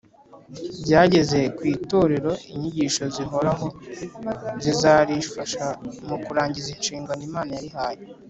byageza 0.83 1.37
ku 1.57 1.63
itorero 1.75 2.31
inyigisho 2.53 3.03
zihoraho 3.15 3.67
zizarifasha 4.63 5.65
mu 6.07 6.17
kurangiza 6.25 6.69
inshingano 6.75 7.21
Imana 7.29 7.51
yarihaye. 7.57 8.01